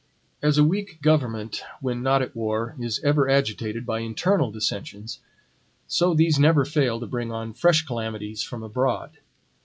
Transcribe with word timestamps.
As 0.41 0.57
a 0.57 0.63
weak 0.63 0.99
government, 1.03 1.61
when 1.79 2.01
not 2.01 2.23
at 2.23 2.35
war, 2.35 2.75
is 2.79 2.99
ever 3.03 3.29
agitated 3.29 3.85
by 3.85 3.99
internal 3.99 4.49
dissentions, 4.49 5.19
so 5.87 6.15
these 6.15 6.39
never 6.39 6.65
fail 6.65 6.99
to 6.99 7.05
bring 7.05 7.31
on 7.31 7.53
fresh 7.53 7.85
calamities 7.85 8.41
from 8.41 8.63
abroad. 8.63 9.19